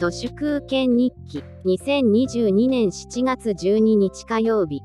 [0.00, 4.80] 都市空権日記2022年7月12日火曜日。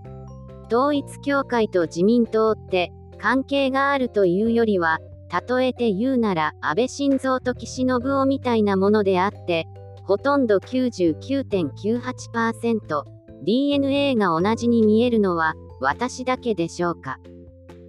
[0.68, 5.00] 統一教会と自民党って関係があるというよりは
[5.48, 9.68] 例えて言うなら安倍晋三と岸信夫みたいなものであって
[10.04, 13.04] ほとんど99.98%
[13.46, 17.20] DNA が同じに見えるのは私だけでしょうか。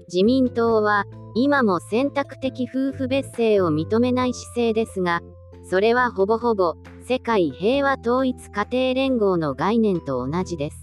[0.06, 5.22] 自民党は今も選択的夫婦別姓を認めない姿勢ですが
[5.68, 6.76] それはほぼほぼ
[7.08, 10.80] 世界平和統一家庭連合の概念と同じです。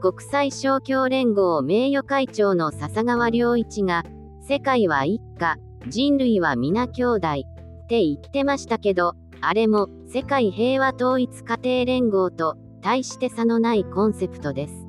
[0.00, 4.04] 国際勝共連合名誉会長の笹川良一が
[4.40, 5.56] 世界は一家
[5.88, 14.86] 人類は皆兄弟って言ってましたけどあれも世界平和統一家庭連合と大して差のないコンセプトです。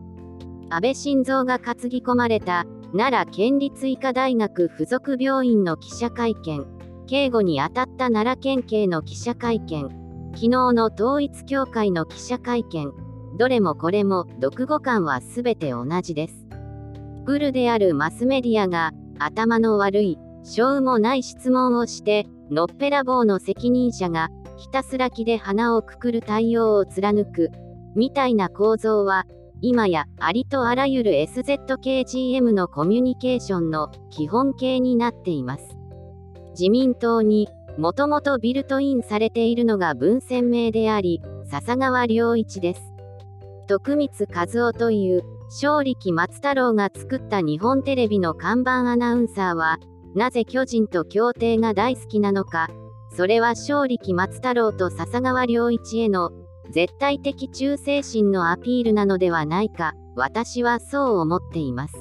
[0.70, 6.68] 安倍晋三が担ぎ込まれた奈良県立医科大学附属病院の記者会見。
[7.08, 10.03] 警護に当たった奈良県警の記者会見。
[10.36, 12.92] 昨日の統一教会の記者会見。
[13.38, 16.48] どれもこれも読後感は全て同じです。
[17.24, 27.52] グルであるマスメディアが頭の悪いしょうもない質問をしてのっぺらぼうの責任者がひたすら気で鼻をくくる対応を貫く
[27.96, 29.26] みたいな構造は
[29.62, 35.78] 今やありとあらゆる SZKGM のコミュニケーションの基本形になっています。
[36.52, 42.94] 自民党にもともとビルトインされているのが文鮮明であり笹川良一です。
[43.68, 49.80] 徳光和夫という勝力松太郎が作った日本テレビの看板アナウンサーは
[50.16, 52.70] なぜ巨人と協定が大好きなのか
[53.16, 56.32] それは勝力松太郎と笹川良一への
[56.72, 61.96] 絶対的忠誠心のアピールなのではないか私はそう思っています。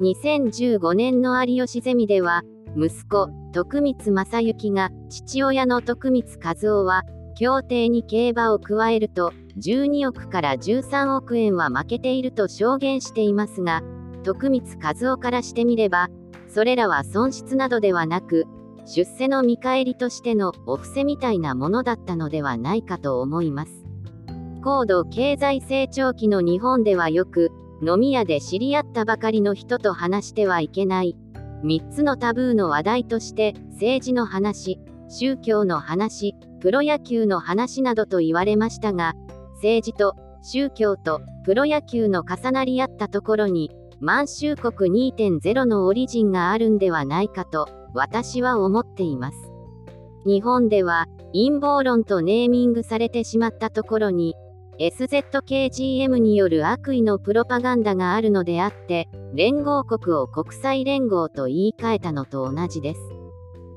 [0.00, 2.42] 2015年の有吉ゼミでは
[2.76, 7.04] 息子徳光正幸が父親の徳光和夫は
[7.38, 13.82] 協定に競馬を加えると12億から13億円は負けていると証言していますが
[14.22, 16.08] 徳光和夫からしてみれば
[16.48, 18.46] それらは損失などではなく
[18.84, 23.82] 出世の見返りとしてのお布施みたいなものだったのではないかと思います。
[24.62, 27.50] 高度経済成長期の日本ではよく
[27.84, 31.16] 飲み屋で知り合ったばかりの人と話してはいけない
[31.64, 39.14] 3つのタブーの話題として政治の話宗教の話プロ野球の話などと言われましたが
[39.54, 49.52] 政治と宗教とプロ野球の重なり合ったところに満州国2.0のオリジンがあるんではないかと私は思っています。
[50.24, 54.34] 日本では陰謀論とネーミングされてしまったところに
[54.82, 63.00] SZKGM による悪意のプロパガンダがあるのであって連合国を国際連合と言い換えたのと同じです。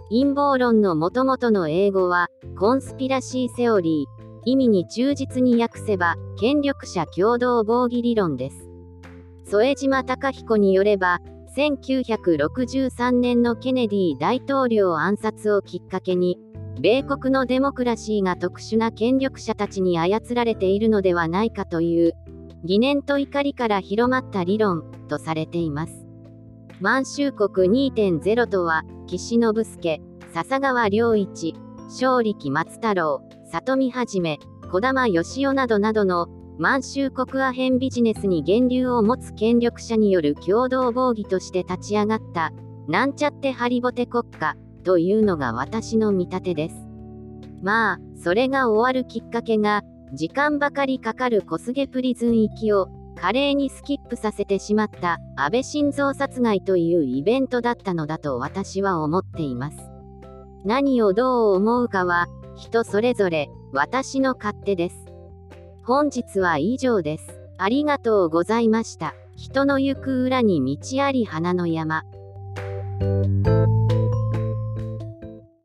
[0.09, 8.67] 陰謀論のもともとの英語はコンスピラシーセオリー意味に忠実に訳せば権力者共同防御理論です。
[9.45, 11.19] 副島隆彦によれば
[11.55, 16.39] 1963年のケネディ大統領暗殺をきっかけに、
[16.79, 22.13] 米国のデモクラシーが特殊な権力者たちに操られているのではないかという
[22.65, 26.05] 疑念と怒りから広まった理論とされています。
[26.81, 30.01] 満州国2.0とは、岸信介、
[30.33, 31.53] 笹川良一、
[31.85, 33.21] 勝力松太郎、
[33.51, 34.39] 里見はじめ、
[34.71, 36.27] 児玉義雄などなどの
[36.57, 42.51] 満州国ア編ビジネスに源流を持つ権力者による共同防御として立ち上がった
[42.87, 46.75] なんちゃってハリボテ国家というのが私の見立てです
[47.61, 52.87] まあそれが終わるきっかけが時間ばかりかかる小菅プリズン行きを
[53.17, 59.77] 華麗にスキップさせてしまった安倍晋三殺害というイベントだったのだと私は思っています
[60.63, 65.05] 何をどう思うかは人それぞれ私の勝手です
[65.85, 67.39] 本日は以上です。
[67.59, 69.13] ありがとうございました。
[69.35, 72.03] 人の行く裏に道あり花の山。